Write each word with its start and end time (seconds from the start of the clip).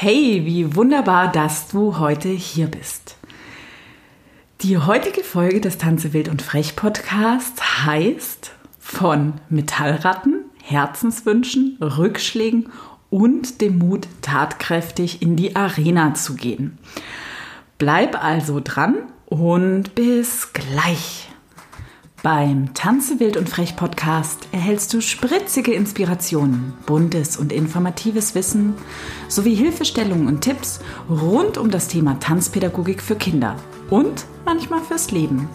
Hey, 0.00 0.42
wie 0.44 0.76
wunderbar, 0.76 1.32
dass 1.32 1.66
du 1.66 1.98
heute 1.98 2.28
hier 2.28 2.68
bist. 2.68 3.16
Die 4.60 4.78
heutige 4.78 5.24
Folge 5.24 5.60
des 5.60 5.76
Tanze 5.76 6.12
wild 6.12 6.28
und 6.28 6.40
frech 6.40 6.76
Podcasts 6.76 7.84
heißt 7.84 8.52
von 8.78 9.32
Metallratten, 9.48 10.44
Herzenswünschen, 10.62 11.78
Rückschlägen 11.80 12.68
und 13.10 13.60
dem 13.60 13.78
Mut, 13.78 14.06
tatkräftig 14.22 15.20
in 15.20 15.34
die 15.34 15.56
Arena 15.56 16.14
zu 16.14 16.36
gehen. 16.36 16.78
Bleib 17.78 18.22
also 18.22 18.60
dran 18.62 18.98
und 19.26 19.96
bis 19.96 20.52
gleich. 20.52 21.28
Beim 22.30 22.74
Tanze 22.74 23.20
wild 23.20 23.38
und 23.38 23.48
frech 23.48 23.74
Podcast 23.74 24.48
erhältst 24.52 24.92
du 24.92 25.00
spritzige 25.00 25.72
Inspirationen, 25.72 26.74
buntes 26.84 27.38
und 27.38 27.54
informatives 27.54 28.34
Wissen 28.34 28.74
sowie 29.28 29.54
Hilfestellungen 29.54 30.26
und 30.26 30.42
Tipps 30.42 30.80
rund 31.08 31.56
um 31.56 31.70
das 31.70 31.88
Thema 31.88 32.20
Tanzpädagogik 32.20 33.00
für 33.00 33.16
Kinder 33.16 33.56
und 33.88 34.26
manchmal 34.44 34.82
fürs 34.82 35.10
Leben. 35.10 35.48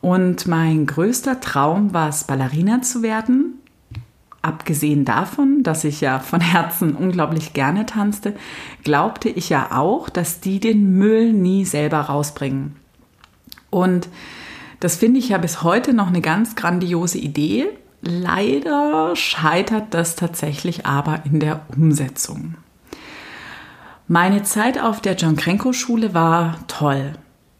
Und 0.00 0.46
mein 0.46 0.86
größter 0.86 1.40
Traum 1.40 1.92
war 1.92 2.10
es, 2.10 2.22
Ballerina 2.22 2.80
zu 2.80 3.02
werden. 3.02 3.54
Abgesehen 4.40 5.04
davon, 5.04 5.64
dass 5.64 5.82
ich 5.82 6.00
ja 6.00 6.20
von 6.20 6.40
Herzen 6.40 6.94
unglaublich 6.94 7.54
gerne 7.54 7.86
tanzte, 7.86 8.36
glaubte 8.84 9.28
ich 9.28 9.48
ja 9.48 9.72
auch, 9.72 10.08
dass 10.08 10.38
die 10.38 10.60
den 10.60 10.96
Müll 10.96 11.32
nie 11.32 11.64
selber 11.64 12.02
rausbringen. 12.02 12.76
Und 13.68 14.08
das 14.78 14.94
finde 14.94 15.18
ich 15.18 15.30
ja 15.30 15.38
bis 15.38 15.64
heute 15.64 15.92
noch 15.92 16.06
eine 16.06 16.20
ganz 16.20 16.54
grandiose 16.54 17.18
Idee. 17.18 17.66
Leider 18.00 19.16
scheitert 19.16 19.92
das 19.92 20.14
tatsächlich 20.14 20.86
aber 20.86 21.24
in 21.24 21.40
der 21.40 21.62
Umsetzung. 21.76 22.54
Meine 24.10 24.42
Zeit 24.42 24.80
auf 24.80 25.02
der 25.02 25.16
John 25.16 25.36
Krenko 25.36 25.74
Schule 25.74 26.14
war 26.14 26.66
toll. 26.66 27.12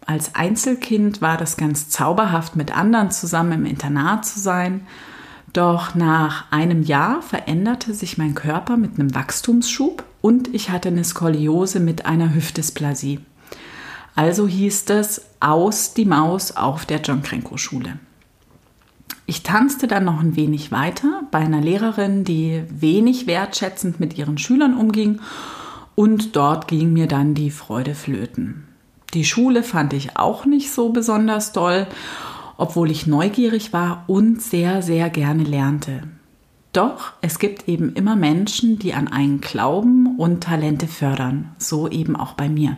Als 0.06 0.34
Einzelkind 0.34 1.20
war 1.20 1.36
das 1.36 1.58
ganz 1.58 1.90
zauberhaft, 1.90 2.56
mit 2.56 2.74
anderen 2.74 3.10
zusammen 3.10 3.52
im 3.52 3.66
Internat 3.66 4.24
zu 4.24 4.40
sein. 4.40 4.86
Doch 5.52 5.94
nach 5.94 6.50
einem 6.50 6.82
Jahr 6.82 7.20
veränderte 7.20 7.92
sich 7.92 8.16
mein 8.16 8.34
Körper 8.34 8.78
mit 8.78 8.98
einem 8.98 9.14
Wachstumsschub 9.14 10.04
und 10.22 10.54
ich 10.54 10.70
hatte 10.70 10.88
eine 10.88 11.04
Skoliose 11.04 11.80
mit 11.80 12.06
einer 12.06 12.34
Hüftdysplasie. 12.34 13.20
Also 14.14 14.48
hieß 14.48 14.88
es 14.88 15.26
aus 15.40 15.92
die 15.92 16.06
Maus 16.06 16.56
auf 16.56 16.86
der 16.86 17.02
John 17.02 17.22
Krenko 17.22 17.58
Schule. 17.58 17.98
Ich 19.26 19.42
tanzte 19.42 19.86
dann 19.86 20.06
noch 20.06 20.20
ein 20.20 20.34
wenig 20.34 20.72
weiter 20.72 21.24
bei 21.30 21.40
einer 21.40 21.60
Lehrerin, 21.60 22.24
die 22.24 22.62
wenig 22.70 23.26
wertschätzend 23.26 24.00
mit 24.00 24.16
ihren 24.16 24.38
Schülern 24.38 24.74
umging 24.74 25.20
und 25.98 26.36
dort 26.36 26.68
ging 26.68 26.92
mir 26.92 27.08
dann 27.08 27.34
die 27.34 27.50
Freude 27.50 27.96
flöten. 27.96 28.68
Die 29.14 29.24
Schule 29.24 29.64
fand 29.64 29.92
ich 29.92 30.16
auch 30.16 30.44
nicht 30.44 30.70
so 30.70 30.90
besonders 30.90 31.50
toll, 31.50 31.88
obwohl 32.56 32.92
ich 32.92 33.08
neugierig 33.08 33.72
war 33.72 34.04
und 34.06 34.40
sehr, 34.40 34.80
sehr 34.80 35.10
gerne 35.10 35.42
lernte. 35.42 36.04
Doch 36.72 37.14
es 37.20 37.40
gibt 37.40 37.68
eben 37.68 37.94
immer 37.94 38.14
Menschen, 38.14 38.78
die 38.78 38.94
an 38.94 39.08
einen 39.08 39.40
glauben 39.40 40.16
und 40.18 40.44
Talente 40.44 40.86
fördern, 40.86 41.48
so 41.58 41.88
eben 41.88 42.14
auch 42.14 42.34
bei 42.34 42.48
mir. 42.48 42.76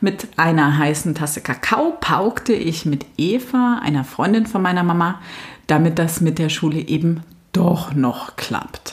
Mit 0.00 0.28
einer 0.38 0.78
heißen 0.78 1.14
Tasse 1.14 1.42
Kakao 1.42 1.92
paukte 2.00 2.54
ich 2.54 2.86
mit 2.86 3.04
Eva, 3.18 3.80
einer 3.82 4.04
Freundin 4.04 4.46
von 4.46 4.62
meiner 4.62 4.82
Mama, 4.82 5.20
damit 5.66 5.98
das 5.98 6.22
mit 6.22 6.38
der 6.38 6.48
Schule 6.48 6.78
eben 6.80 7.20
doch 7.52 7.92
noch 7.92 8.36
klappt. 8.36 8.83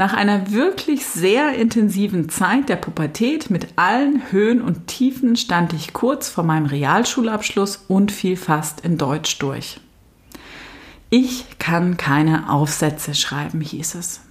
Nach 0.00 0.14
einer 0.14 0.50
wirklich 0.50 1.04
sehr 1.04 1.52
intensiven 1.56 2.30
Zeit 2.30 2.70
der 2.70 2.76
Pubertät 2.76 3.50
mit 3.50 3.74
allen 3.76 4.22
Höhen 4.32 4.62
und 4.62 4.86
Tiefen 4.86 5.36
stand 5.36 5.74
ich 5.74 5.92
kurz 5.92 6.30
vor 6.30 6.42
meinem 6.42 6.64
Realschulabschluss 6.64 7.84
und 7.86 8.10
fiel 8.10 8.38
fast 8.38 8.80
in 8.80 8.96
Deutsch 8.96 9.38
durch. 9.40 9.78
Ich 11.10 11.44
kann 11.58 11.98
keine 11.98 12.48
Aufsätze 12.48 13.14
schreiben, 13.14 13.60
hieß 13.60 13.94
es. 13.96 14.22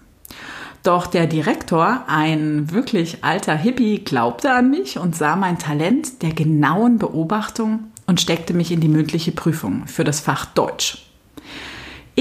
Doch 0.81 1.05
der 1.05 1.27
Direktor, 1.27 2.03
ein 2.07 2.71
wirklich 2.71 3.23
alter 3.23 3.55
Hippie, 3.55 3.99
glaubte 3.99 4.51
an 4.51 4.71
mich 4.71 4.97
und 4.97 5.15
sah 5.15 5.35
mein 5.35 5.59
Talent 5.59 6.23
der 6.23 6.33
genauen 6.33 6.97
Beobachtung 6.97 7.91
und 8.07 8.19
steckte 8.19 8.55
mich 8.55 8.71
in 8.71 8.79
die 8.79 8.87
mündliche 8.87 9.33
Prüfung 9.33 9.85
für 9.85 10.03
das 10.03 10.19
Fach 10.19 10.47
Deutsch. 10.47 11.08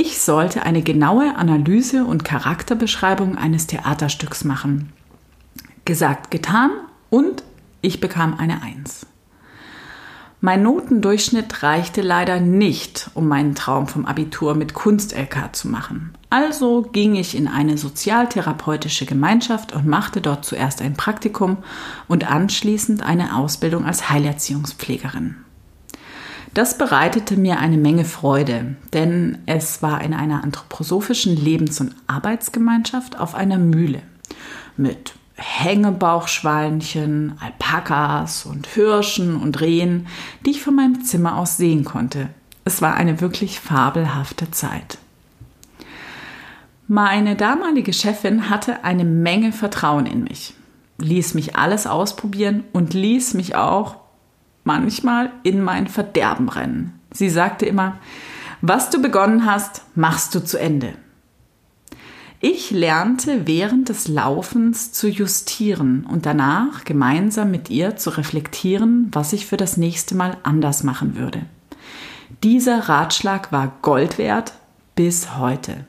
Ich 0.00 0.20
sollte 0.20 0.62
eine 0.62 0.82
genaue 0.82 1.34
Analyse 1.34 2.04
und 2.04 2.22
Charakterbeschreibung 2.24 3.36
eines 3.36 3.66
Theaterstücks 3.66 4.44
machen. 4.44 4.92
Gesagt, 5.84 6.30
getan 6.30 6.70
und 7.10 7.42
ich 7.80 7.98
bekam 7.98 8.38
eine 8.38 8.62
Eins. 8.62 9.06
Mein 10.40 10.62
Notendurchschnitt 10.62 11.64
reichte 11.64 12.00
leider 12.00 12.38
nicht, 12.38 13.10
um 13.14 13.26
meinen 13.26 13.56
Traum 13.56 13.88
vom 13.88 14.06
Abitur 14.06 14.54
mit 14.54 14.72
Kunst-LK 14.72 15.56
zu 15.56 15.66
machen. 15.66 16.14
Also 16.30 16.82
ging 16.82 17.16
ich 17.16 17.36
in 17.36 17.48
eine 17.48 17.76
sozialtherapeutische 17.76 19.04
Gemeinschaft 19.04 19.72
und 19.72 19.88
machte 19.88 20.20
dort 20.20 20.44
zuerst 20.44 20.80
ein 20.80 20.94
Praktikum 20.94 21.56
und 22.06 22.30
anschließend 22.30 23.02
eine 23.02 23.34
Ausbildung 23.34 23.84
als 23.84 24.08
Heilerziehungspflegerin. 24.08 25.38
Das 26.54 26.78
bereitete 26.78 27.36
mir 27.36 27.58
eine 27.58 27.76
Menge 27.76 28.04
Freude, 28.04 28.76
denn 28.92 29.38
es 29.46 29.82
war 29.82 30.02
in 30.02 30.14
einer 30.14 30.42
anthroposophischen 30.42 31.36
Lebens- 31.36 31.80
und 31.80 31.94
Arbeitsgemeinschaft 32.06 33.18
auf 33.18 33.34
einer 33.34 33.58
Mühle 33.58 34.02
mit 34.76 35.14
Hängebauchschweinchen, 35.34 37.34
Alpakas 37.40 38.44
und 38.44 38.66
Hirschen 38.66 39.36
und 39.36 39.60
Rehen, 39.60 40.08
die 40.44 40.50
ich 40.50 40.62
von 40.62 40.74
meinem 40.74 41.04
Zimmer 41.04 41.36
aus 41.36 41.56
sehen 41.56 41.84
konnte. 41.84 42.30
Es 42.64 42.82
war 42.82 42.94
eine 42.94 43.20
wirklich 43.20 43.60
fabelhafte 43.60 44.50
Zeit. 44.50 44.98
Meine 46.88 47.36
damalige 47.36 47.92
Chefin 47.92 48.50
hatte 48.50 48.84
eine 48.84 49.04
Menge 49.04 49.52
Vertrauen 49.52 50.06
in 50.06 50.24
mich, 50.24 50.54
ließ 50.98 51.34
mich 51.34 51.54
alles 51.54 51.86
ausprobieren 51.86 52.64
und 52.72 52.94
ließ 52.94 53.34
mich 53.34 53.54
auch 53.54 53.96
manchmal 54.68 55.32
in 55.44 55.62
mein 55.62 55.88
Verderben 55.88 56.50
rennen. 56.50 57.00
Sie 57.10 57.30
sagte 57.30 57.64
immer, 57.64 57.96
was 58.60 58.90
du 58.90 59.00
begonnen 59.00 59.46
hast, 59.46 59.82
machst 59.94 60.34
du 60.34 60.44
zu 60.44 60.58
Ende. 60.58 60.92
Ich 62.40 62.70
lernte 62.70 63.46
während 63.46 63.88
des 63.88 64.08
Laufens 64.08 64.92
zu 64.92 65.08
justieren 65.08 66.04
und 66.04 66.26
danach 66.26 66.84
gemeinsam 66.84 67.50
mit 67.50 67.70
ihr 67.70 67.96
zu 67.96 68.10
reflektieren, 68.10 69.08
was 69.10 69.32
ich 69.32 69.46
für 69.46 69.56
das 69.56 69.78
nächste 69.78 70.14
Mal 70.14 70.36
anders 70.42 70.84
machen 70.84 71.16
würde. 71.16 71.46
Dieser 72.44 72.90
Ratschlag 72.90 73.50
war 73.50 73.72
Gold 73.80 74.18
wert 74.18 74.52
bis 74.94 75.38
heute. 75.38 75.86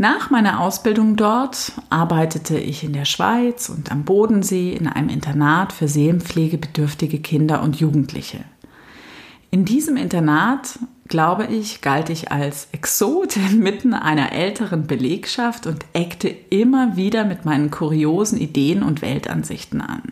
Nach 0.00 0.30
meiner 0.30 0.60
Ausbildung 0.60 1.16
dort 1.16 1.72
arbeitete 1.90 2.56
ich 2.56 2.84
in 2.84 2.92
der 2.92 3.04
Schweiz 3.04 3.68
und 3.68 3.90
am 3.90 4.04
Bodensee 4.04 4.72
in 4.72 4.86
einem 4.86 5.08
Internat 5.08 5.72
für 5.72 5.88
seelenpflegebedürftige 5.88 7.18
Kinder 7.18 7.64
und 7.64 7.80
Jugendliche. 7.80 8.38
In 9.50 9.64
diesem 9.64 9.96
Internat, 9.96 10.78
glaube 11.08 11.46
ich, 11.46 11.80
galt 11.80 12.10
ich 12.10 12.30
als 12.30 12.68
Exot 12.70 13.36
inmitten 13.36 13.92
einer 13.92 14.30
älteren 14.30 14.86
Belegschaft 14.86 15.66
und 15.66 15.84
eckte 15.94 16.28
immer 16.28 16.96
wieder 16.96 17.24
mit 17.24 17.44
meinen 17.44 17.72
kuriosen 17.72 18.38
Ideen 18.38 18.84
und 18.84 19.02
Weltansichten 19.02 19.80
an. 19.80 20.02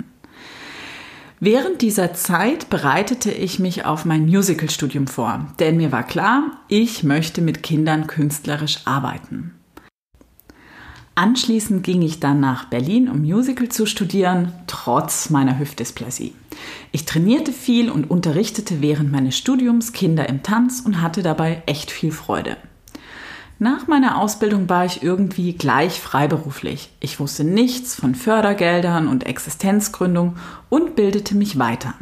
Während 1.39 1.81
dieser 1.81 2.13
Zeit 2.13 2.71
bereitete 2.71 3.31
ich 3.31 3.61
mich 3.61 3.85
auf 3.85 4.05
mein 4.05 4.27
Musicalstudium 4.27 5.07
vor, 5.07 5.47
denn 5.61 5.77
mir 5.77 5.93
war 5.93 6.03
klar, 6.03 6.59
ich 6.67 7.05
möchte 7.05 7.41
mit 7.41 7.63
Kindern 7.63 8.09
künstlerisch 8.09 8.81
arbeiten. 8.85 9.53
Anschließend 11.19 11.83
ging 11.83 12.03
ich 12.03 12.21
dann 12.21 12.41
nach 12.41 12.67
Berlin, 12.67 13.09
um 13.09 13.23
Musical 13.23 13.71
zu 13.71 13.87
studieren, 13.87 14.53
trotz 14.67 15.31
meiner 15.31 15.59
Hüftdysplasie. 15.59 16.35
Ich 16.93 17.07
trainierte 17.07 17.53
viel 17.53 17.91
und 17.91 18.11
unterrichtete 18.11 18.83
während 18.83 19.11
meines 19.11 19.37
Studiums 19.37 19.95
Kinder 19.95 20.29
im 20.29 20.43
Tanz 20.43 20.83
und 20.85 21.01
hatte 21.01 21.23
dabei 21.23 21.63
echt 21.65 21.91
viel 21.91 22.13
Freude. 22.13 22.59
Nach 23.59 23.87
meiner 23.87 24.19
Ausbildung 24.19 24.69
war 24.69 24.85
ich 24.85 25.03
irgendwie 25.03 25.55
gleich 25.55 26.01
freiberuflich. 26.01 26.91
Ich 27.01 27.19
wusste 27.19 27.45
nichts 27.45 27.95
von 27.95 28.15
Fördergeldern 28.15 29.09
und 29.09 29.25
Existenzgründung 29.25 30.37
und 30.69 30.97
bildete 30.97 31.35
mich 31.35 31.59
weiter. 31.59 31.95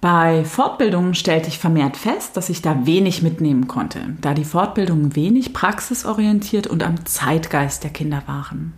Bei 0.00 0.44
Fortbildungen 0.44 1.14
stellte 1.14 1.48
ich 1.48 1.58
vermehrt 1.58 1.96
fest, 1.96 2.36
dass 2.36 2.50
ich 2.50 2.62
da 2.62 2.86
wenig 2.86 3.22
mitnehmen 3.22 3.66
konnte, 3.66 4.00
da 4.20 4.34
die 4.34 4.44
Fortbildungen 4.44 5.16
wenig 5.16 5.52
praxisorientiert 5.52 6.66
und 6.66 6.82
am 6.82 7.06
Zeitgeist 7.06 7.82
der 7.82 7.90
Kinder 7.90 8.22
waren. 8.26 8.74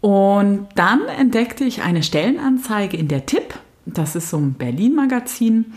Und 0.00 0.68
dann 0.74 1.06
entdeckte 1.06 1.64
ich 1.64 1.82
eine 1.82 2.02
Stellenanzeige 2.02 2.96
in 2.96 3.08
der 3.08 3.26
Tipp, 3.26 3.58
das 3.86 4.16
ist 4.16 4.30
so 4.30 4.38
ein 4.38 4.54
Berlin-Magazin, 4.54 5.74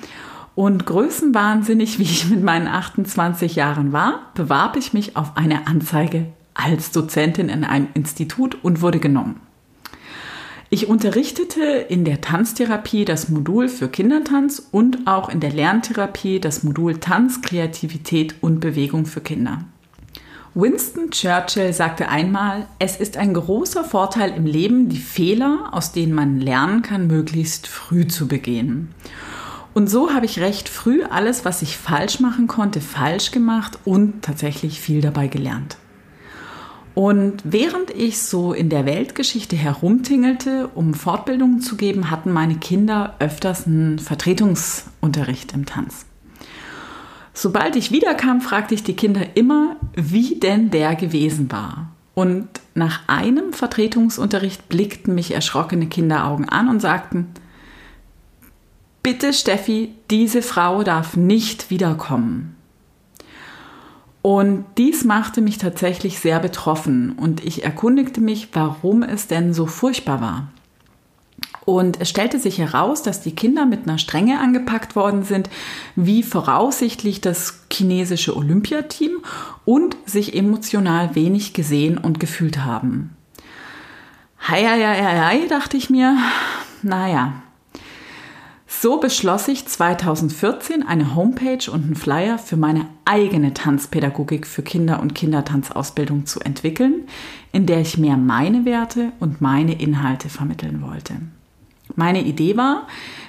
und 0.55 0.85
größenwahnsinnig, 0.85 1.99
wie 1.99 2.03
ich 2.03 2.29
mit 2.29 2.43
meinen 2.43 2.67
28 2.67 3.55
Jahren 3.55 3.91
war, 3.91 4.31
bewarb 4.33 4.75
ich 4.75 4.93
mich 4.93 5.15
auf 5.17 5.35
eine 5.35 5.67
Anzeige 5.67 6.27
als 6.53 6.91
Dozentin 6.91 7.49
in 7.49 7.63
einem 7.63 7.87
Institut 7.93 8.57
und 8.63 8.81
wurde 8.81 8.99
genommen. 8.99 9.39
Ich 10.71 10.87
unterrichtete 10.87 11.63
in 11.63 12.05
der 12.05 12.21
Tanztherapie 12.21 13.03
das 13.03 13.27
Modul 13.27 13.69
für 13.69 13.87
Kindertanz 13.87 14.61
und 14.71 15.07
auch 15.07 15.29
in 15.29 15.39
der 15.39 15.51
Lerntherapie 15.51 16.39
das 16.39 16.61
Modul 16.61 16.99
Tanz, 16.99 17.41
Kreativität 17.41 18.35
und 18.41 18.59
Bewegung 18.59 19.07
für 19.07 19.21
Kinder. 19.21 19.65
Winston 20.53 21.09
Churchill 21.09 21.73
sagte 21.73 22.09
einmal, 22.09 22.67
es 22.77 22.97
ist 22.97 23.17
ein 23.17 23.33
großer 23.33 23.83
Vorteil 23.83 24.31
im 24.35 24.45
Leben, 24.45 24.89
die 24.89 24.99
Fehler, 24.99 25.69
aus 25.71 25.91
denen 25.91 26.13
man 26.13 26.39
lernen 26.39 26.83
kann, 26.83 27.07
möglichst 27.07 27.65
früh 27.67 28.07
zu 28.07 28.27
begehen. 28.27 28.89
Und 29.73 29.89
so 29.89 30.13
habe 30.13 30.27
ich 30.27 30.39
recht 30.39 30.69
früh 30.69 31.03
alles, 31.03 31.45
was 31.45 31.63
ich 31.63 31.77
falsch 31.77 32.19
machen 32.19 32.45
konnte, 32.45 32.79
falsch 32.79 33.31
gemacht 33.31 33.79
und 33.85 34.21
tatsächlich 34.23 34.79
viel 34.81 35.01
dabei 35.01 35.27
gelernt. 35.27 35.77
Und 36.95 37.41
während 37.43 37.91
ich 37.91 38.21
so 38.21 38.51
in 38.53 38.69
der 38.69 38.85
Weltgeschichte 38.85 39.55
herumtingelte, 39.55 40.69
um 40.75 40.93
Fortbildungen 40.93 41.61
zu 41.61 41.77
geben, 41.77 42.11
hatten 42.11 42.31
meine 42.31 42.55
Kinder 42.55 43.15
öfters 43.19 43.67
einen 43.67 43.99
Vertretungsunterricht 43.99 45.53
im 45.53 45.65
Tanz. 45.65 46.05
Sobald 47.33 47.75
ich 47.77 47.91
wiederkam, 47.91 48.41
fragte 48.41 48.73
ich 48.73 48.83
die 48.83 48.95
Kinder 48.95 49.21
immer, 49.35 49.77
wie 49.95 50.39
denn 50.39 50.71
der 50.71 50.95
gewesen 50.95 51.49
war. 51.51 51.91
Und 52.15 52.49
nach 52.73 53.07
einem 53.07 53.53
Vertretungsunterricht 53.53 54.67
blickten 54.67 55.15
mich 55.15 55.33
erschrockene 55.33 55.87
Kinderaugen 55.87 56.49
an 56.49 56.67
und 56.67 56.81
sagten, 56.81 57.27
Bitte 59.03 59.31
Steffi, 59.31 59.95
diese 60.11 60.41
Frau 60.41 60.83
darf 60.83 61.15
nicht 61.15 61.69
wiederkommen. 61.69 62.57
Und 64.21 64.65
dies 64.77 65.05
machte 65.05 65.41
mich 65.41 65.57
tatsächlich 65.57 66.19
sehr 66.19 66.39
betroffen 66.39 67.13
und 67.13 67.43
ich 67.45 67.63
erkundigte 67.63 68.19
mich, 68.19 68.49
warum 68.53 69.01
es 69.01 69.27
denn 69.27 69.53
so 69.53 69.65
furchtbar 69.65 70.19
war. 70.19 70.47
Und 71.63 72.01
es 72.01 72.09
stellte 72.09 72.39
sich 72.39 72.57
heraus, 72.57 73.03
dass 73.03 73.21
die 73.21 73.35
Kinder 73.35 73.65
mit 73.65 73.87
einer 73.87 73.99
Strenge 73.99 74.39
angepackt 74.39 74.95
worden 74.95 75.23
sind, 75.23 75.49
wie 75.95 76.23
voraussichtlich 76.23 77.21
das 77.21 77.61
chinesische 77.71 78.35
Olympiateam 78.35 79.19
und 79.65 79.95
sich 80.05 80.35
emotional 80.35 81.15
wenig 81.15 81.53
gesehen 81.53 81.97
und 81.97 82.19
gefühlt 82.19 82.65
haben. 82.65 83.11
Hei, 84.47 84.63
hei, 84.63 84.83
hei, 84.83 85.19
hei, 85.19 85.47
dachte 85.47 85.77
ich 85.77 85.89
mir, 85.89 86.17
naja, 86.81 87.33
so 88.71 88.99
beschloss 88.99 89.47
ich 89.47 89.65
2014 89.65 90.87
eine 90.87 91.15
Homepage 91.15 91.71
und 91.71 91.85
einen 91.85 91.95
Flyer 91.95 92.37
für 92.37 92.55
meine 92.55 92.85
eigene 93.03 93.55
Tanzpädagogik 93.55 94.45
für 94.45 94.61
Kinder- 94.61 95.01
und 95.01 95.15
Kindertanzausbildung 95.15 96.27
zu 96.27 96.39
entwickeln, 96.39 97.07
in 97.51 97.65
der 97.65 97.81
ich 97.81 97.97
mehr 97.97 98.15
meine 98.15 98.65
Werte 98.65 99.11
und 99.19 99.41
meine 99.41 99.81
Inhalte 99.81 100.29
vermitteln 100.29 100.83
wollte. 100.83 101.15
Meine 101.95 102.21
Idee 102.21 102.57
war, 102.57 102.85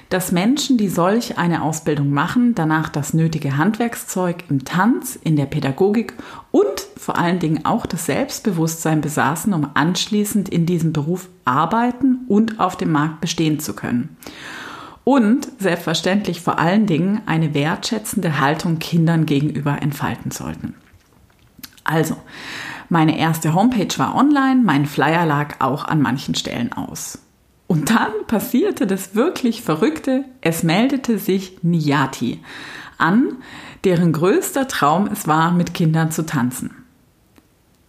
dass 0.09 0.31
Menschen, 0.31 0.77
die 0.77 0.89
solch 0.89 1.39
eine 1.39 1.63
Ausbildung 1.63 2.11
machen, 2.11 2.53
danach 2.53 2.89
das 2.89 3.15
nötige 3.15 3.57
Handwerkszeug 3.57 4.43
im 4.47 4.63
Tanz, 4.63 5.17
in 5.23 5.37
der 5.37 5.47
Pädagogik 5.47 6.13
und 6.51 6.85
vor 6.97 7.17
allen 7.17 7.39
Dingen 7.39 7.65
auch 7.65 7.87
das 7.87 8.05
Selbstbewusstsein 8.05 9.01
besaßen, 9.01 9.51
um 9.55 9.67
anschließend 9.73 10.49
in 10.49 10.67
diesem 10.67 10.93
Beruf 10.93 11.29
arbeiten 11.45 12.25
und 12.27 12.59
auf 12.59 12.77
dem 12.77 12.91
Markt 12.91 13.21
bestehen 13.21 13.59
zu 13.59 13.73
können 13.73 14.15
und 15.11 15.49
selbstverständlich 15.59 16.39
vor 16.39 16.57
allen 16.57 16.85
Dingen 16.85 17.19
eine 17.25 17.53
wertschätzende 17.53 18.39
Haltung 18.39 18.79
Kindern 18.79 19.25
gegenüber 19.25 19.81
entfalten 19.81 20.31
sollten. 20.31 20.73
Also, 21.83 22.15
meine 22.87 23.19
erste 23.19 23.53
Homepage 23.53 23.93
war 23.97 24.15
online, 24.15 24.61
mein 24.63 24.85
Flyer 24.85 25.25
lag 25.25 25.55
auch 25.59 25.83
an 25.83 26.01
manchen 26.01 26.33
Stellen 26.33 26.71
aus. 26.71 27.19
Und 27.67 27.89
dann 27.89 28.13
passierte 28.27 28.87
das 28.87 29.13
wirklich 29.13 29.61
Verrückte, 29.63 30.23
es 30.39 30.63
meldete 30.63 31.19
sich 31.19 31.57
Niyati 31.61 32.39
an, 32.97 33.33
deren 33.83 34.13
größter 34.13 34.69
Traum 34.69 35.09
es 35.11 35.27
war, 35.27 35.51
mit 35.51 35.73
Kindern 35.73 36.11
zu 36.11 36.25
tanzen. 36.25 36.85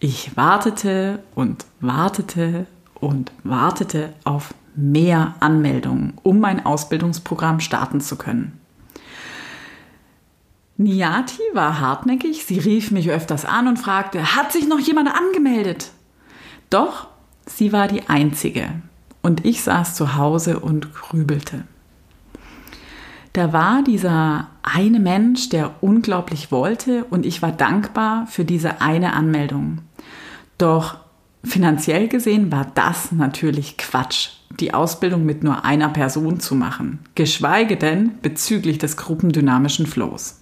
Ich 0.01 0.37
wartete 0.37 1.23
und 1.37 1.67
wartete 1.79 2.67
und 2.95 3.31
wartete 3.45 4.13
auf 4.25 4.53
mehr 4.75 5.35
Anmeldungen, 5.41 6.15
um 6.23 6.41
mein 6.41 6.65
Ausbildungsprogramm 6.65 7.61
starten 7.61 8.01
zu 8.01 8.17
können. 8.17 8.59
Niati 10.77 11.43
war 11.53 11.81
hartnäckig, 11.81 12.45
sie 12.45 12.59
rief 12.59 12.91
mich 12.91 13.11
öfters 13.11 13.45
an 13.45 13.69
und 13.69 13.79
fragte, 13.79 14.35
hat 14.35 14.53
sich 14.53 14.67
noch 14.67 14.81
jemand 14.81 15.09
angemeldet? 15.15 15.91
Doch, 16.71 17.09
sie 17.47 17.73
war 17.73 17.89
die 17.89 18.09
Einzige 18.09 18.71
und 19.23 19.45
ich 19.45 19.63
saß 19.63 19.95
zu 19.95 20.17
Hause 20.17 20.59
und 20.61 20.95
grübelte. 20.95 21.65
Da 23.33 23.53
war 23.53 23.83
dieser 23.83 24.49
eine 24.63 25.01
Mensch, 25.01 25.49
der 25.49 25.83
unglaublich 25.83 26.53
wollte 26.53 27.05
und 27.05 27.25
ich 27.25 27.41
war 27.41 27.53
dankbar 27.53 28.27
für 28.27 28.45
diese 28.45 28.81
eine 28.81 29.15
Anmeldung. 29.15 29.79
Doch 30.59 30.97
finanziell 31.45 32.09
gesehen 32.09 32.53
war 32.53 32.67
das 32.75 33.13
natürlich 33.13 33.77
Quatsch 33.77 34.31
die 34.61 34.75
Ausbildung 34.75 35.25
mit 35.25 35.43
nur 35.43 35.65
einer 35.65 35.89
Person 35.89 36.41
zu 36.41 36.55
machen, 36.55 37.01
geschweige 37.15 37.77
denn 37.77 38.19
bezüglich 38.21 38.79
des 38.79 38.97
gruppendynamischen 38.97 39.87
Flows. 39.87 40.41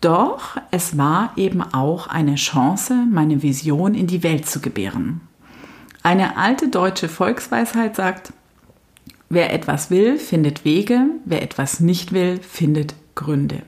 Doch 0.00 0.56
es 0.70 0.96
war 0.96 1.32
eben 1.36 1.62
auch 1.62 2.06
eine 2.06 2.36
Chance, 2.36 2.94
meine 3.10 3.42
Vision 3.42 3.94
in 3.94 4.06
die 4.06 4.22
Welt 4.22 4.48
zu 4.48 4.60
gebären. 4.60 5.20
Eine 6.02 6.38
alte 6.38 6.68
deutsche 6.68 7.08
Volksweisheit 7.08 7.96
sagt, 7.96 8.32
wer 9.28 9.52
etwas 9.52 9.90
will, 9.90 10.16
findet 10.16 10.64
Wege, 10.64 11.06
wer 11.26 11.42
etwas 11.42 11.80
nicht 11.80 12.12
will, 12.12 12.40
findet 12.40 12.94
Gründe. 13.14 13.62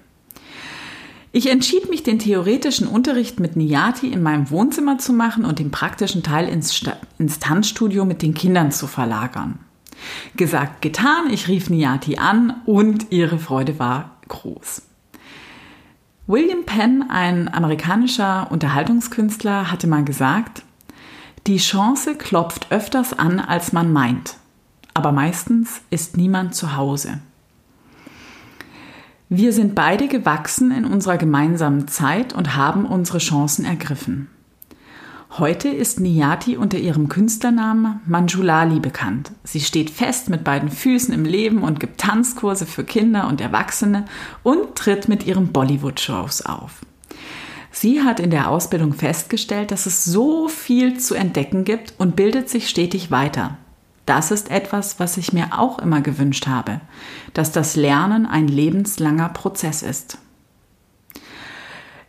Ich 1.34 1.50
entschied 1.50 1.88
mich, 1.88 2.02
den 2.02 2.18
theoretischen 2.18 2.86
Unterricht 2.86 3.40
mit 3.40 3.56
Niati 3.56 4.08
in 4.08 4.22
meinem 4.22 4.50
Wohnzimmer 4.50 4.98
zu 4.98 5.14
machen 5.14 5.46
und 5.46 5.58
den 5.58 5.70
praktischen 5.70 6.22
Teil 6.22 6.46
ins, 6.46 6.82
ins 7.18 7.38
Tanzstudio 7.38 8.04
mit 8.04 8.20
den 8.20 8.34
Kindern 8.34 8.70
zu 8.70 8.86
verlagern. 8.86 9.58
Gesagt, 10.36 10.82
getan, 10.82 11.30
ich 11.30 11.48
rief 11.48 11.70
Niati 11.70 12.18
an 12.18 12.60
und 12.66 13.10
ihre 13.10 13.38
Freude 13.38 13.78
war 13.78 14.16
groß. 14.28 14.82
William 16.26 16.64
Penn, 16.66 17.04
ein 17.08 17.52
amerikanischer 17.52 18.50
Unterhaltungskünstler, 18.50 19.70
hatte 19.72 19.86
mal 19.86 20.04
gesagt, 20.04 20.62
die 21.46 21.56
Chance 21.56 22.14
klopft 22.14 22.66
öfters 22.70 23.18
an, 23.18 23.40
als 23.40 23.72
man 23.72 23.90
meint, 23.90 24.36
aber 24.92 25.12
meistens 25.12 25.80
ist 25.88 26.16
niemand 26.16 26.54
zu 26.54 26.76
Hause. 26.76 27.20
Wir 29.34 29.54
sind 29.54 29.74
beide 29.74 30.08
gewachsen 30.08 30.70
in 30.72 30.84
unserer 30.84 31.16
gemeinsamen 31.16 31.88
Zeit 31.88 32.34
und 32.34 32.54
haben 32.54 32.84
unsere 32.84 33.16
Chancen 33.16 33.64
ergriffen. 33.64 34.28
Heute 35.38 35.70
ist 35.70 36.00
Niyati 36.00 36.58
unter 36.58 36.76
ihrem 36.76 37.08
Künstlernamen 37.08 38.02
Manjulali 38.04 38.78
bekannt. 38.78 39.32
Sie 39.42 39.60
steht 39.60 39.88
fest 39.88 40.28
mit 40.28 40.44
beiden 40.44 40.68
Füßen 40.68 41.14
im 41.14 41.24
Leben 41.24 41.62
und 41.62 41.80
gibt 41.80 41.98
Tanzkurse 41.98 42.66
für 42.66 42.84
Kinder 42.84 43.26
und 43.26 43.40
Erwachsene 43.40 44.04
und 44.42 44.74
tritt 44.74 45.08
mit 45.08 45.26
ihren 45.26 45.50
Bollywood-Shows 45.50 46.44
auf. 46.44 46.82
Sie 47.70 48.02
hat 48.02 48.20
in 48.20 48.28
der 48.28 48.50
Ausbildung 48.50 48.92
festgestellt, 48.92 49.70
dass 49.70 49.86
es 49.86 50.04
so 50.04 50.46
viel 50.48 51.00
zu 51.00 51.14
entdecken 51.14 51.64
gibt 51.64 51.94
und 51.96 52.16
bildet 52.16 52.50
sich 52.50 52.68
stetig 52.68 53.10
weiter. 53.10 53.56
Das 54.06 54.30
ist 54.30 54.50
etwas, 54.50 54.98
was 54.98 55.16
ich 55.16 55.32
mir 55.32 55.58
auch 55.58 55.78
immer 55.78 56.00
gewünscht 56.00 56.46
habe, 56.46 56.80
dass 57.34 57.52
das 57.52 57.76
Lernen 57.76 58.26
ein 58.26 58.48
lebenslanger 58.48 59.28
Prozess 59.28 59.82
ist. 59.82 60.18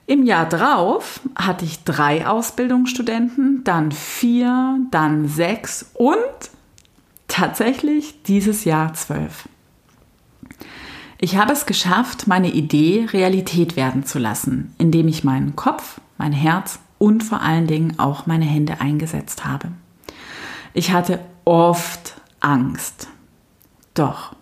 Im 0.06 0.24
Jahr 0.24 0.48
drauf 0.50 1.22
hatte 1.36 1.64
ich 1.64 1.84
drei 1.84 2.28
Ausbildungsstudenten, 2.28 3.64
dann 3.64 3.92
vier, 3.92 4.80
dann 4.92 5.30
sechs 5.30 5.92
und 5.94 6.18
tatsächlich 7.28 8.22
dieses 8.24 8.66
Jahr 8.66 8.94
zwölf. 8.94 9.48
Ich 11.20 11.38
habe 11.38 11.54
es 11.54 11.66
geschafft, 11.66 12.28
meine 12.28 12.52
Idee 12.52 13.08
Realität 13.14 13.78
werden 13.78 14.06
zu 14.06 14.20
lassen, 14.20 14.76
indem 14.78 15.08
ich 15.08 15.24
meinen 15.24 15.56
Kopf, 15.56 16.02
mein 16.18 16.34
Herz 16.34 16.80
und 16.98 17.24
vor 17.24 17.42
allen 17.42 17.68
Dingen 17.68 17.98
auch 17.98 18.26
meine 18.26 18.46
Hände 18.46 18.82
eingesetzt 18.82 19.46
habe. 19.46 19.70
Ich 20.74 20.92
hatte 20.92 21.20
oft 21.46 22.22
Angst. 22.40 23.08
Doch 23.94 24.36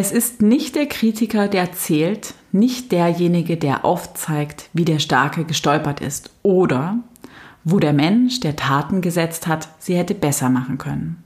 es 0.00 0.12
ist 0.12 0.42
nicht 0.42 0.76
der 0.76 0.86
Kritiker, 0.86 1.48
der 1.48 1.72
zählt, 1.72 2.34
nicht 2.52 2.92
derjenige, 2.92 3.56
der 3.56 3.84
aufzeigt, 3.84 4.70
wie 4.72 4.84
der 4.84 5.00
Starke 5.00 5.44
gestolpert 5.44 5.98
ist 5.98 6.30
oder 6.44 6.98
wo 7.64 7.80
der 7.80 7.92
Mensch, 7.92 8.38
der 8.38 8.54
Taten 8.54 9.00
gesetzt 9.00 9.48
hat, 9.48 9.68
sie 9.80 9.96
hätte 9.96 10.14
besser 10.14 10.50
machen 10.50 10.78
können. 10.78 11.24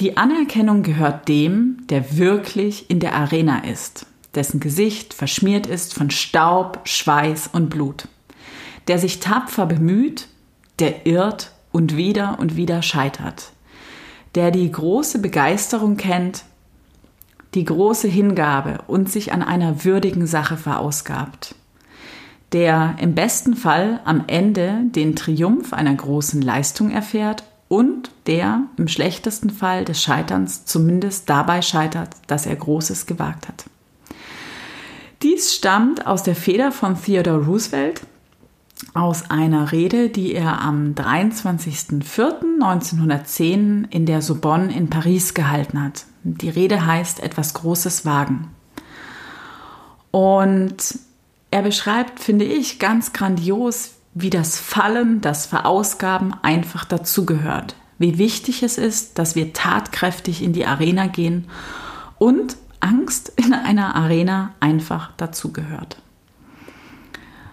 Die 0.00 0.16
Anerkennung 0.16 0.82
gehört 0.82 1.28
dem, 1.28 1.86
der 1.88 2.16
wirklich 2.16 2.90
in 2.90 2.98
der 2.98 3.14
Arena 3.14 3.62
ist, 3.62 4.04
dessen 4.34 4.58
Gesicht 4.58 5.14
verschmiert 5.14 5.68
ist 5.68 5.94
von 5.94 6.10
Staub, 6.10 6.80
Schweiß 6.82 7.50
und 7.52 7.70
Blut, 7.70 8.08
der 8.88 8.98
sich 8.98 9.20
tapfer 9.20 9.66
bemüht, 9.66 10.26
der 10.80 11.06
irrt 11.06 11.52
und 11.72 11.96
wieder 11.96 12.38
und 12.38 12.56
wieder 12.56 12.82
scheitert, 12.82 13.52
der 14.34 14.50
die 14.50 14.70
große 14.70 15.18
Begeisterung 15.18 15.96
kennt, 15.96 16.44
die 17.54 17.64
große 17.64 18.08
Hingabe 18.08 18.78
und 18.86 19.10
sich 19.10 19.32
an 19.32 19.42
einer 19.42 19.84
würdigen 19.84 20.26
Sache 20.26 20.56
verausgabt, 20.56 21.54
der 22.52 22.96
im 23.00 23.14
besten 23.14 23.56
Fall 23.56 24.00
am 24.04 24.24
Ende 24.26 24.82
den 24.84 25.16
Triumph 25.16 25.72
einer 25.72 25.94
großen 25.94 26.42
Leistung 26.42 26.90
erfährt 26.90 27.44
und 27.68 28.10
der 28.26 28.64
im 28.76 28.88
schlechtesten 28.88 29.50
Fall 29.50 29.84
des 29.84 30.02
Scheiterns 30.02 30.64
zumindest 30.64 31.30
dabei 31.30 31.62
scheitert, 31.62 32.10
dass 32.26 32.46
er 32.46 32.56
Großes 32.56 33.06
gewagt 33.06 33.48
hat. 33.48 33.64
Dies 35.22 35.54
stammt 35.54 36.06
aus 36.06 36.22
der 36.22 36.34
Feder 36.34 36.72
von 36.72 37.00
Theodore 37.00 37.44
Roosevelt, 37.44 38.00
aus 38.94 39.30
einer 39.30 39.72
Rede, 39.72 40.08
die 40.08 40.34
er 40.34 40.60
am 40.60 40.94
23.04.1910 40.94 43.90
in 43.90 44.06
der 44.06 44.22
Sorbonne 44.22 44.74
in 44.74 44.90
Paris 44.90 45.34
gehalten 45.34 45.82
hat. 45.82 46.04
Die 46.24 46.50
Rede 46.50 46.86
heißt 46.86 47.20
etwas 47.20 47.54
Großes 47.54 48.04
wagen. 48.04 48.50
Und 50.10 50.98
er 51.50 51.62
beschreibt, 51.62 52.20
finde 52.20 52.44
ich, 52.44 52.78
ganz 52.78 53.12
grandios, 53.12 53.92
wie 54.14 54.30
das 54.30 54.58
Fallen, 54.58 55.20
das 55.20 55.46
Verausgaben 55.46 56.34
einfach 56.42 56.84
dazugehört. 56.84 57.76
Wie 57.98 58.18
wichtig 58.18 58.62
es 58.62 58.78
ist, 58.78 59.18
dass 59.18 59.34
wir 59.34 59.52
tatkräftig 59.52 60.42
in 60.42 60.52
die 60.52 60.66
Arena 60.66 61.06
gehen 61.06 61.46
und 62.18 62.56
Angst 62.80 63.32
in 63.36 63.52
einer 63.52 63.94
Arena 63.94 64.54
einfach 64.58 65.12
dazugehört. 65.16 65.98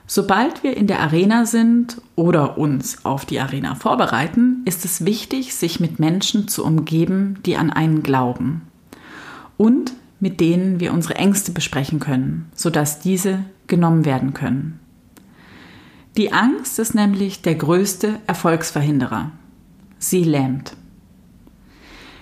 Sobald 0.10 0.64
wir 0.64 0.78
in 0.78 0.88
der 0.88 1.02
Arena 1.02 1.46
sind 1.46 2.02
oder 2.16 2.58
uns 2.58 3.04
auf 3.04 3.26
die 3.26 3.42
Arena 3.42 3.76
vorbereiten, 3.76 4.62
ist 4.64 4.86
es 4.86 5.04
wichtig, 5.04 5.54
sich 5.54 5.82
mit 5.82 6.00
Menschen 6.00 6.48
zu 6.48 6.64
umgeben, 6.64 7.40
die 7.46 7.58
an 7.58 7.70
einen 7.70 8.04
glauben 8.04 8.62
und 9.58 9.92
mit 10.22 10.40
denen 10.40 10.80
wir 10.80 10.94
unsere 10.94 11.16
Ängste 11.16 11.52
besprechen 11.52 12.00
können, 12.00 12.50
sodass 12.56 13.02
diese 13.02 13.44
genommen 13.68 14.06
werden 14.06 14.34
können. 14.34 14.80
Die 16.16 16.32
Angst 16.32 16.80
ist 16.80 16.96
nämlich 16.96 17.42
der 17.42 17.56
größte 17.56 18.20
Erfolgsverhinderer. 18.28 19.32
Sie 20.00 20.24
lähmt. 20.24 20.76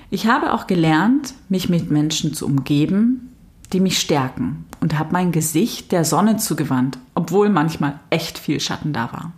Ich 0.09 0.27
habe 0.27 0.53
auch 0.53 0.65
gelernt, 0.65 1.35
mich 1.49 1.69
mit 1.69 1.91
Menschen 1.91 2.33
zu 2.33 2.47
umgeben, 2.47 3.31
die 3.73 3.79
mich 3.79 3.99
stärken 3.99 4.65
und 4.81 4.97
habe 4.97 5.13
mein 5.13 5.31
Gesicht 5.31 5.91
der 5.91 6.03
Sonne 6.03 6.37
zugewandt, 6.37 6.97
obwohl 7.25 7.49
manchmal 7.49 7.99
echt 8.11 8.37
viel 8.37 8.59
Schatten 8.59 8.93
da 8.93 9.11
war. 9.11 9.31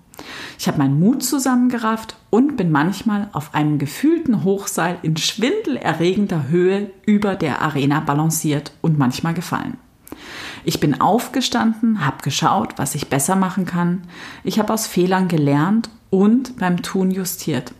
Ich 0.59 0.67
habe 0.67 0.79
meinen 0.79 0.99
Mut 0.99 1.23
zusammengerafft 1.23 2.17
und 2.29 2.57
bin 2.57 2.69
manchmal 2.69 3.29
auf 3.31 3.53
einem 3.55 3.79
gefühlten 3.79 4.43
Hochseil 4.43 4.97
in 5.03 5.15
schwindelerregender 5.15 6.49
Höhe 6.49 6.91
über 7.05 7.35
der 7.35 7.61
Arena 7.61 8.01
balanciert 8.01 8.73
und 8.81 8.97
manchmal 8.97 9.33
gefallen. 9.33 9.77
Ich 10.65 10.81
bin 10.81 10.99
aufgestanden, 10.99 12.05
habe 12.05 12.23
geschaut, 12.23 12.73
was 12.75 12.93
ich 12.93 13.07
besser 13.07 13.37
machen 13.37 13.65
kann. 13.65 14.01
Ich 14.43 14.59
habe 14.59 14.73
aus 14.73 14.85
Fehlern 14.85 15.29
gelernt 15.29 15.89
und 16.09 16.57
beim 16.57 16.81
Tun 16.81 17.09
justiert. 17.09 17.73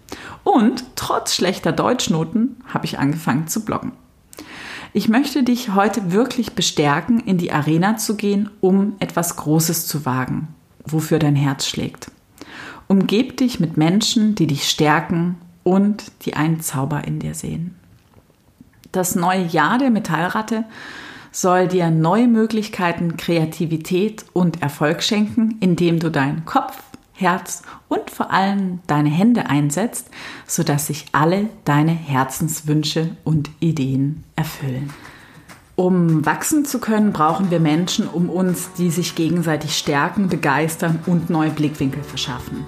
Und 0.46 0.86
trotz 0.96 1.36
schlechter 1.36 1.74
Deutschnoten 1.74 2.56
habe 2.74 2.86
ich 2.86 2.98
angefangen 2.98 3.50
zu 3.50 3.66
bloggen. 3.66 3.92
Ich 4.94 5.10
möchte 5.10 5.44
dich 5.44 5.74
heute 5.74 6.12
wirklich 6.12 6.54
bestärken, 6.54 7.20
in 7.20 7.38
die 7.38 7.52
Arena 7.52 7.98
zu 7.98 8.16
gehen, 8.16 8.50
um 8.62 8.96
etwas 9.00 9.36
Großes 9.36 9.88
zu 9.88 10.06
wagen, 10.06 10.48
wofür 10.86 11.20
dein 11.20 11.36
Herz 11.36 11.68
schlägt. 11.68 12.12
Umgeb 12.88 13.38
dich 13.38 13.60
mit 13.60 13.78
Menschen, 13.78 14.36
die 14.36 14.48
dich 14.48 14.70
stärken 14.70 15.38
und 15.64 16.12
die 16.26 16.36
einen 16.36 16.62
Zauber 16.62 17.04
in 17.06 17.20
dir 17.20 17.34
sehen. 17.34 17.76
Das 18.94 19.16
neue 19.16 19.46
Jahr 19.46 19.78
der 19.78 19.90
Metallratte 19.90 20.64
soll 21.32 21.68
dir 21.68 21.92
neue 21.92 22.28
Möglichkeiten, 22.28 23.18
Kreativität 23.18 24.26
und 24.34 24.62
Erfolg 24.62 25.04
schenken, 25.04 25.58
indem 25.60 26.00
du 26.00 26.10
deinen 26.10 26.46
Kopf, 26.46 26.82
Herz 27.18 27.64
und 27.88 28.12
vor 28.12 28.32
allem 28.32 28.80
deine 28.86 29.10
Hände 29.10 29.50
einsetzt, 29.50 30.10
sodass 30.46 30.88
sich 30.88 31.06
alle 31.14 31.50
deine 31.66 31.92
Herzenswünsche 31.92 33.18
und 33.24 33.50
Ideen 33.60 34.24
erfüllen. 34.36 34.94
Um 35.76 36.26
wachsen 36.26 36.64
zu 36.66 36.80
können, 36.80 37.14
brauchen 37.14 37.52
wir 37.52 37.60
Menschen 37.60 38.08
um 38.08 38.30
uns, 38.30 38.70
die 38.78 38.90
sich 38.92 39.16
gegenseitig 39.16 39.78
stärken, 39.78 40.28
begeistern 40.28 41.00
und 41.06 41.30
neue 41.30 41.52
Blickwinkel 41.52 42.04
verschaffen. 42.04 42.66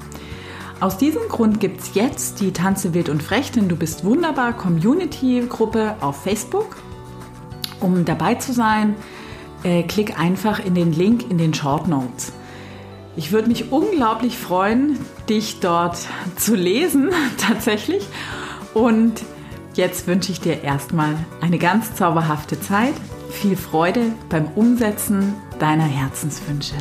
Aus 0.80 0.98
diesem 0.98 1.24
Grund 1.28 1.60
gibt 1.60 1.82
es 1.82 1.94
jetzt 1.94 2.40
die 2.40 2.54
Tanze 2.54 2.94
wild 2.94 3.10
und 3.10 3.22
frech, 3.22 3.52
denn 3.52 3.68
du 3.68 3.76
bist 3.76 4.04
wunderbar 4.04 4.54
Community-Gruppe 4.54 5.96
auf 6.02 6.24
Facebook. 6.24 6.78
Um 7.82 8.06
dabei 8.06 8.36
zu 8.36 8.54
sein, 8.54 8.96
äh, 9.64 9.84
klick 9.84 10.20
einfach 10.20 10.64
in 10.64 10.76
den 10.76 10.94
Link 10.94 11.30
in 11.30 11.38
den 11.38 11.54
Short 11.54 11.88
Notes. 11.88 12.32
Ich 13.20 13.34
würde 13.34 13.50
mich 13.50 13.74
unglaublich 13.74 14.38
freuen, 14.38 14.98
dich 15.28 15.60
dort 15.60 15.98
zu 16.38 16.56
lesen, 16.56 17.10
tatsächlich. 17.38 18.08
Und 18.74 19.22
jetzt 19.74 20.08
wünsche 20.08 20.32
ich 20.32 20.40
dir 20.40 20.64
erstmal 20.64 21.18
eine 21.42 21.58
ganz 21.58 21.94
zauberhafte 21.96 22.62
Zeit. 22.62 22.94
Viel 23.30 23.58
Freude 23.58 24.14
beim 24.30 24.46
Umsetzen 24.56 25.34
deiner 25.60 25.84
Herzenswünsche. 25.84 26.76